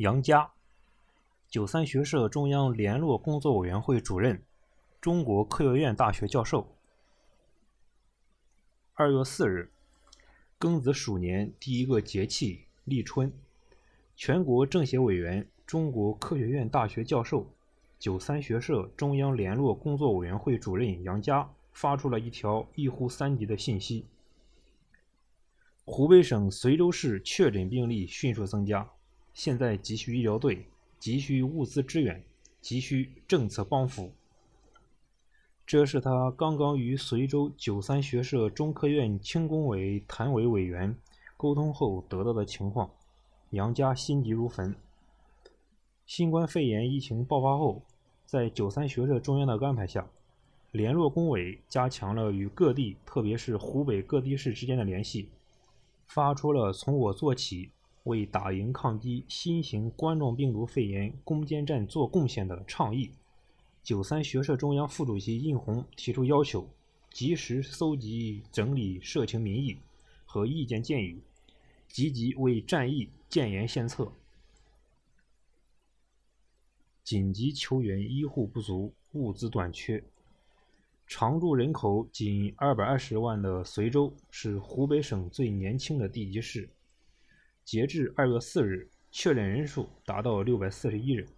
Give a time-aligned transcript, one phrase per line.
[0.00, 0.50] 杨佳，
[1.50, 4.42] 九三学社中央联络工作委员会主任，
[4.98, 6.74] 中国科学院大学教授。
[8.94, 9.70] 二月四日，
[10.58, 13.30] 庚子鼠年第一个节气立春，
[14.16, 17.52] 全国政协委员、中国科学院大学教授、
[17.98, 24.06] 九三学社中央联络工作委员会主任杨佳发出了一条一呼三急的信息：
[25.84, 28.90] 湖北省随州市确诊病例迅速增加。
[29.32, 30.66] 现在急需医疗队，
[30.98, 32.22] 急需物资支援，
[32.60, 34.12] 急需政策帮扶。
[35.66, 40.96] 这是他刚刚与随州九三学社中科院轻工委谭委委员
[41.36, 42.90] 沟通后得到的情况。
[43.50, 44.74] 杨家心急如焚。
[46.06, 47.82] 新冠肺炎疫情爆发后，
[48.26, 50.08] 在九三学社中央的安排下，
[50.72, 55.28] 联络工委加强了与各地，特别是湖北各地市之间的联系，
[56.06, 57.70] 发出了“从我做起”。
[58.10, 63.12] 为打赢抗击新型冠状病毒肺炎攻坚战做贡献的倡议，
[63.84, 66.68] 九三学社中央副主席应红提出要求，
[67.12, 69.76] 及时搜集整理社情民意
[70.26, 71.20] 和意见建议，
[71.86, 74.10] 积极为战役建言献策。
[77.04, 80.02] 紧急求援医护不足，物资短缺。
[81.06, 86.68] 常住人口仅二百二十万的随州是湖北省最年轻的地级市。
[87.70, 91.28] 截至二月四日，确诊人数达到六百四十一人。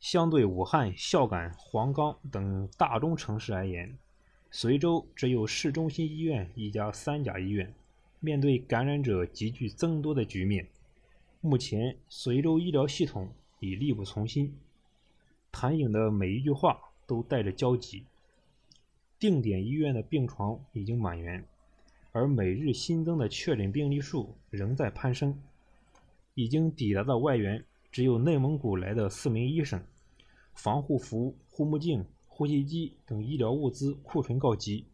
[0.00, 3.96] 相对武汉、孝感、黄冈等大中城市而言，
[4.50, 7.72] 随州只有市中心医院一家三甲医院。
[8.18, 10.66] 面对感染者急剧增多的局面，
[11.40, 14.58] 目前随州医疗系统已力不从心。
[15.52, 18.04] 谭颖的每一句话都带着焦急。
[19.20, 21.46] 定点医院的病床已经满员。
[22.12, 25.40] 而每日新增的确诊病例数仍在攀升，
[26.34, 29.80] 已经抵达的外援只有内蒙古来的四名医生，
[30.54, 34.84] 防护服、护目镜、呼吸机等医疗物资库存告急。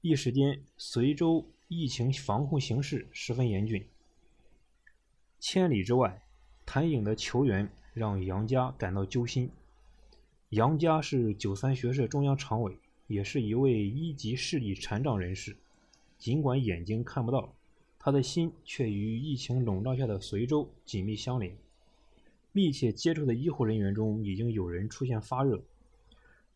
[0.00, 3.84] 一时间，随州疫情防控形势十分严峻。
[5.38, 6.22] 千里之外，
[6.64, 9.50] 谭颖的求援让杨家感到揪心。
[10.50, 15.54] 杨家是九三学社中央常委，也是一位一级视力残障人士。
[16.20, 17.54] 尽管眼睛看不到，
[17.98, 21.56] 他的心却与疫情笼罩下的随州紧密相连。
[22.52, 25.62] 密切接触的医护人员中，已经有人出现发热。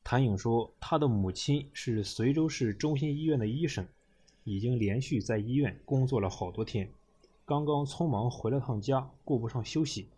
[0.02, 3.88] 谭颖说，他的母亲是随州市中心医院的医生，
[4.44, 6.90] 已经连续在医院工作了好多天，
[7.46, 10.08] 刚刚匆忙回了趟家，顾不上休息。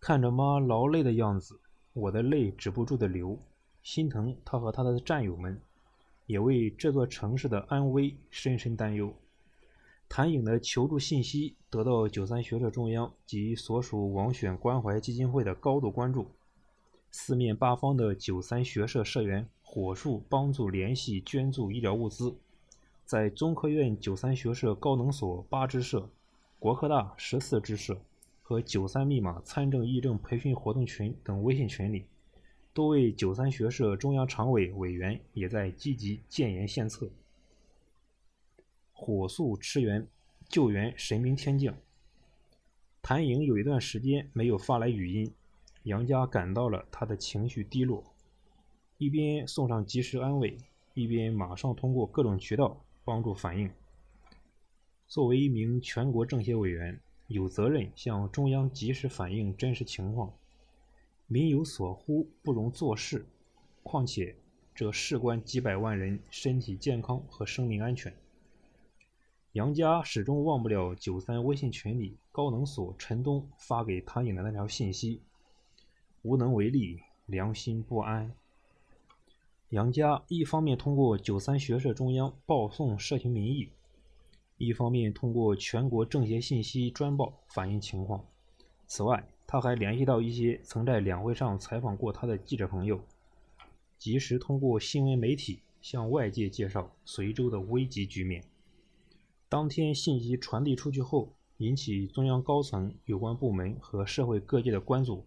[0.00, 1.60] 看着妈劳累的样子，
[1.92, 3.38] 我的泪止不住的流，
[3.84, 5.60] 心疼她和她的战友们。
[6.28, 9.12] 也为这座城市的安危深深担忧。
[10.10, 16.30] 谭颖的求助信息得到九三学社中央及所属王选关怀基金会的高度关注，
[17.10, 22.36] 四面八方的九三学社社员火速帮助联系捐助医疗物资，
[23.04, 26.10] 在中科院九三学社高能所八支社、
[26.58, 27.98] 国科大十四支社
[28.42, 32.04] 和九三密码参政议政培训活动群等微信群里。
[32.78, 37.10] 多位九三学社中央常委委员也在积极建言献策，
[38.92, 40.06] 火速驰援
[40.48, 41.76] 救援，神兵天降。
[43.02, 45.34] 谭颖有一段时间没有发来语音，
[45.82, 48.04] 杨家感到了他的情绪低落，
[48.96, 50.56] 一边送上及时安慰，
[50.94, 53.68] 一边马上通过各种渠道帮助反映。
[55.08, 60.32] 作为一名全国政协委员，有责任向中央及时反映真实情况。
[61.30, 63.26] 民有所呼，不容坐视。
[63.82, 64.34] 况且，
[64.74, 68.14] 这事关几百万人身体健康和生命安全。
[69.52, 75.20] 杨家始终忘不了九三微信群里高能所陈东发给唐颖的那条信息
[76.22, 78.32] ：“无能为力，良心不安。”
[79.68, 83.68] 杨家一方面通过九三学社中央报送社情民意，
[84.56, 88.24] 一方面通过全国政协信息专报反映情况。
[88.86, 93.00] 此外，他还联系到一些曾在两会上采访过他的记者朋友，
[93.96, 98.44] 及时通过新闻媒体向外界介绍随州的危急局面。
[99.48, 105.24] 当天信息传递出去后，引起中央高层、有关部门和社会各界的关注。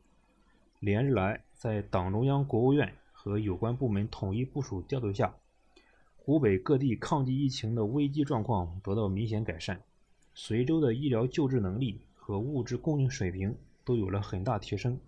[0.80, 5.36] 连日来，在党中央、国务院和有关部门统一部署调度下，
[6.16, 9.82] 湖北各地抗击疫情的危机状况得到明显改善，
[10.36, 13.58] 随州的医疗救治能力和物质供应水平。
[13.84, 15.00] 都有了很大提升。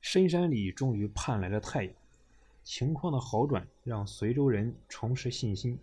[0.00, 1.94] 深山里终于盼来了太阳，
[2.62, 5.78] 情况的好转让随州人重拾信心。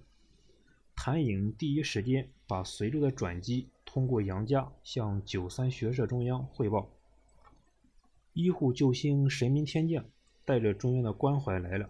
[0.95, 6.87] 谭颖第一时间把随州的转机通过杨家向九三学社中央汇报：
[8.33, 10.05] 医护救星神明天将
[10.45, 11.89] 带着中央的关怀来了，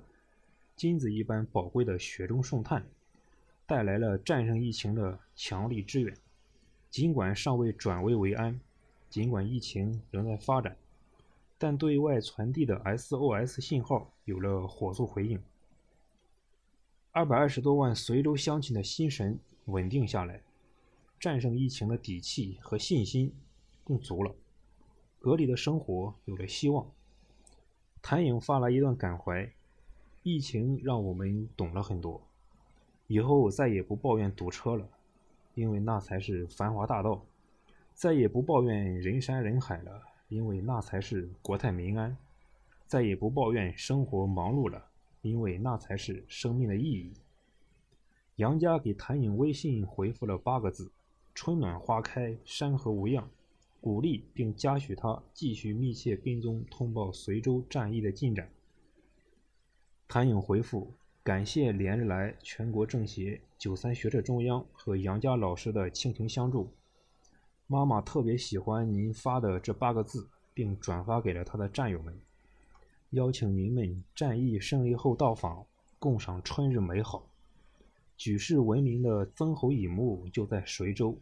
[0.78, 2.86] 金子一般宝贵的雪中送炭，
[3.66, 6.16] 带来了战胜疫情的强力支援。
[6.90, 8.60] 尽管尚未转危为安，
[9.12, 10.78] 尽管疫情仍在发展，
[11.58, 15.38] 但对外传递的 SOS 信号有了火速回应。
[17.12, 20.42] 二百二十多万随州乡亲的心神稳定下来，
[21.20, 23.34] 战胜疫情的底气和信心
[23.84, 24.34] 更足了，
[25.20, 26.90] 隔离的生活有了希望。
[28.02, 29.52] 谭颖发来一段感怀：
[30.24, 32.22] 疫情让我们懂了很多，
[33.08, 34.88] 以后再也不抱怨堵车了，
[35.54, 37.26] 因为那才是繁华大道；
[38.02, 42.18] 再也不抱怨人山人海了，因为那才是国泰民安；
[42.88, 44.84] 再也不抱怨生活忙碌了。
[45.22, 47.14] 因为那才是生命的意义。
[48.38, 50.92] 杨家给谭颖微信回复了八个字
[51.36, 53.30] ：“春暖花开，山河无恙”，
[53.80, 58.50] 鼓励并嘉许他继续密切跟踪通报随州战役的进展。
[60.08, 66.68] 谭颖回复：“感谢连日来全国政协、九三学社中央和杨家老师的倾情相助。
[67.72, 72.14] 妈妈特别喜欢您发的这八个字，并转发给了他的战友们。”
[73.12, 75.66] 邀请您们战役胜利后到访，
[75.98, 77.26] 共赏春日美好。
[78.18, 81.18] 举世闻名的曾侯乙墓就在随州，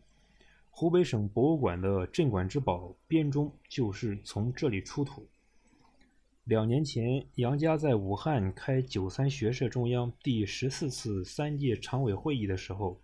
[0.71, 5.27] 湖北省博物馆的镇馆之宝编钟就是从这里出土。
[6.45, 12.99] 两年前，杨家在武汉开九三学社中央第十四次三届常委会议的时候，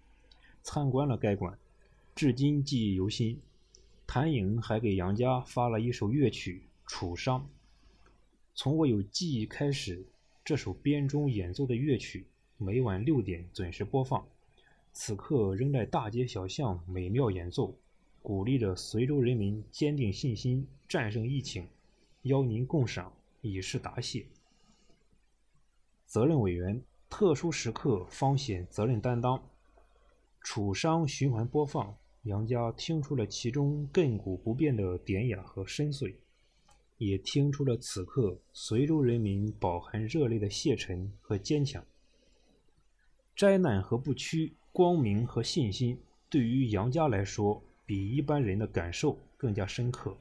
[0.64, 1.56] 参观了该馆，
[2.16, 3.42] 至今记忆犹新。
[4.08, 7.42] 谭颖还给杨家发了一首乐曲《楚商》。
[8.54, 10.08] 从我有记忆开始，
[10.42, 12.26] 这首编钟演奏的乐曲
[12.58, 14.26] 每晚六点准时播放。
[14.94, 17.76] 此刻仍在大街小巷美妙演奏，
[18.22, 21.68] 鼓励着随州人民坚定信心，战胜疫情。
[22.22, 24.26] 邀您共赏，以示答谢。
[26.06, 29.44] 责任委员：特殊时刻方显责任担当。
[30.40, 36.14] 楚商循环播放，杨家听出了其中亘古不变的典雅和深邃。
[36.98, 41.84] 也听出了此刻随州人民饱含热泪的谢忱和坚强。
[43.36, 46.00] 灾难和不屈，光明和信心，
[46.30, 50.16] 对于杨家来说，比一般人的感受更加深刻。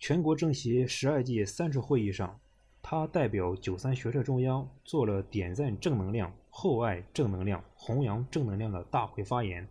[0.00, 2.40] 全国政协十二届三次会议上，
[2.82, 9.68] 他代表九三学社中央做了点赞正能量、厚爱正能量、弘扬正能量的大会发言。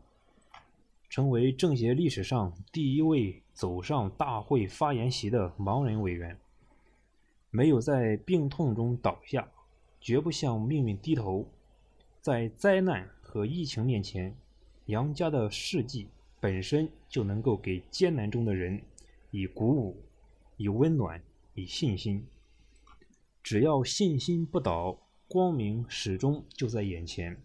[1.10, 6.38] 成为政协历史上第一位走上大会发言席的盲人委员，
[7.50, 9.50] 没有在病痛中倒下，
[10.02, 11.48] 绝不向命运低头。
[12.22, 14.36] 在灾难和疫情面前，
[14.88, 16.08] 杨家的事迹
[16.42, 18.82] 本身就能够给艰难中的人
[19.32, 19.96] 以鼓舞、
[20.58, 21.22] 以温暖、
[21.54, 22.28] 以信心。
[23.42, 25.00] 只要信心不倒，
[25.30, 27.42] 光明始终就在眼前。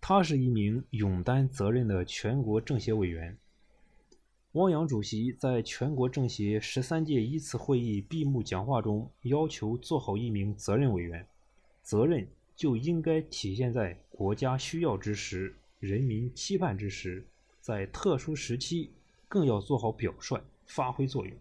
[0.00, 3.36] 他是一名勇担责任的全国政协委员。
[4.52, 11.24] 汪洋主席在全国政协十三届一次会议闭幕讲话中要求做好一名责任委员，
[11.82, 12.26] 责任
[12.56, 17.24] 就应该体现在国家需要之时、人民期盼之时，
[17.60, 18.90] 在特殊时期
[19.28, 21.32] 更要做好表率，发挥作用，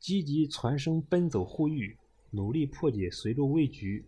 [0.00, 1.96] 积极传声奔走呼吁，
[2.30, 4.04] 努力破解随州危局。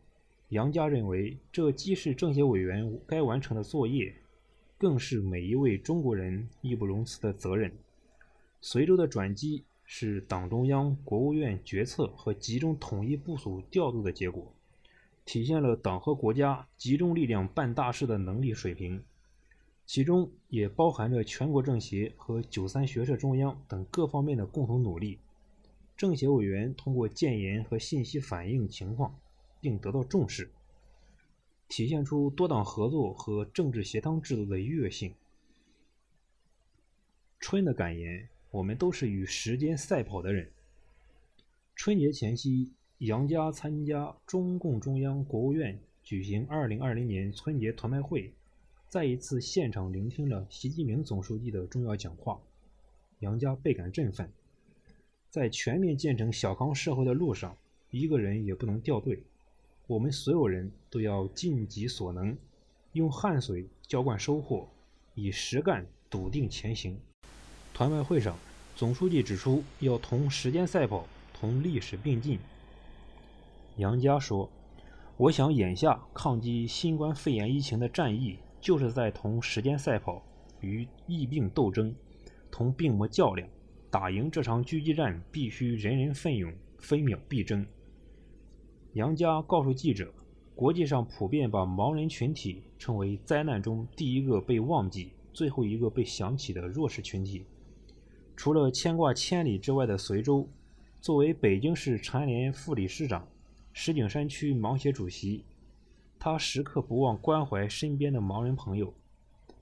[0.53, 4.15] 杨家认为，这既是政协委员该完成的作业，
[4.77, 7.73] 更是每一位中国人义不容辞的责任。
[8.61, 14.55] 随州的转机是党中央、国务院决策和集中统一部署调度的结果，
[15.25, 19.03] 体现了党和国家集中力量办大事的能力水平，
[19.87, 25.19] 其中也包含着全国政协和九三学社中央等各方面的共同努力。
[25.97, 29.19] 政协委员通过建言和信息反映情况。
[29.63, 30.51] 并得到重视，
[31.69, 35.15] 体现出多党合作和政治协商制度的优越性。
[37.39, 40.51] 春的感言：我们都是与时间赛跑的人。
[41.77, 48.33] 春节前夕，杨家参加中共中央、国务院举行2020年春节团拜会，
[48.89, 52.41] 再一次现场聆听了习近平总书记的重要讲话，
[53.21, 54.29] 杨家倍感振奋。
[55.31, 57.57] 在全面建成小康社会的路上，
[57.91, 59.23] 一个人也不能掉队。
[59.93, 62.35] 我们所有人都要尽己所能，
[62.95, 64.67] 用汗水浇灌收获，
[65.15, 66.99] 以实干笃定前行。
[67.75, 68.35] 团外会上，
[68.75, 72.39] 总书记指出，要同时间赛跑，同历史并进。
[73.77, 74.49] 杨家说
[75.19, 80.23] ：“我想，眼下抗击新冠肺炎疫情的战役，就是在同时间赛跑，
[80.63, 81.95] 与疫病斗争，
[82.51, 83.47] 同病魔较量。
[83.91, 87.67] 打赢这场狙击战，必须人人奋勇，分秒必争。
[88.95, 90.13] 杨家告诉记者，
[90.55, 97.47] 国际上普遍把盲人群体称为灾难中第一个被忘记、最后一个被想起的弱势群体。
[98.37, 100.47] 除了牵挂千里之外的随州，
[101.01, 103.27] 作为北京市残联副理事长、
[103.73, 105.43] 石景山区盲协主席，
[106.19, 108.93] 他时刻不忘关怀身边的盲人朋友。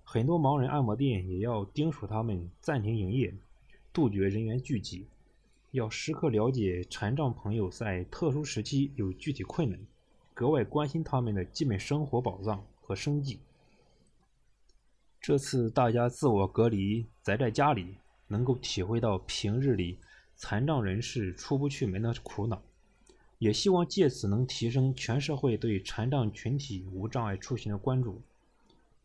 [0.02, 3.32] 很多盲人按摩店也要叮嘱他们暂停营业。
[3.92, 5.06] 杜绝人员聚集，
[5.72, 9.78] 要时刻了解残障朋友在特殊时期有具体困难，
[10.34, 13.38] 格外关心他们的基本生活保障和生计。
[15.20, 17.94] 这次大家自我隔离，宅在家里，
[18.26, 19.98] 能够体会到平日里
[20.34, 22.60] 残障人士出不去门的苦恼，
[23.38, 28.20] 也希望借此能提升全社会对残障群体无障碍出行的关注。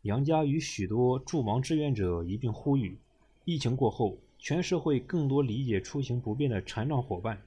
[0.02, 2.98] 杨家与许多助盲志愿者一并呼吁：
[3.44, 4.18] 疫情过后。
[4.46, 7.42] 全社会更多理解出行不便的残障伙伴，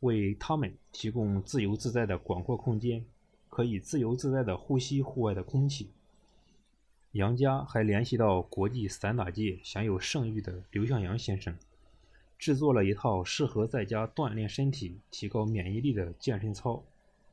[0.00, 3.04] 为他们提供自由自在的广阔空间，
[3.50, 5.90] 可以自由自在地呼吸户外的空气。
[7.12, 11.54] 杨家还联系到国际散打界享有盛誉的刘向阳先生，
[12.38, 16.82] 制作了一套适合在家锻炼身体、提高免疫力的健身操，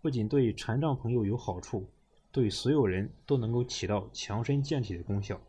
[0.02, 1.88] 不仅对残障朋友有好处，
[2.34, 5.40] 对所有人都能够起到强身健体的功效。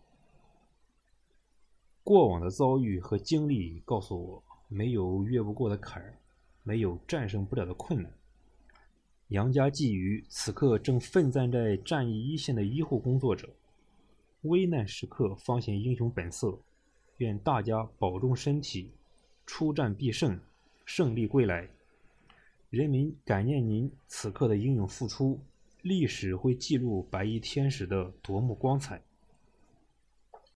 [2.04, 6.18] 过往的遭遇和经历告诉我，没有越不过的坎儿，
[6.62, 8.12] 没有战胜不了的困难。
[9.28, 13.48] 杨家寄予此刻正奋战在战役一线的医护工作者，
[14.42, 16.58] 危难时刻方显英雄本色。
[17.18, 18.90] 愿大家保重身体，
[19.46, 20.38] 出战必胜，
[20.84, 21.66] 胜利归来。
[22.68, 25.40] 人民感念您此刻的英勇付出，
[25.80, 29.00] 历史会记录白衣天使的夺目光彩。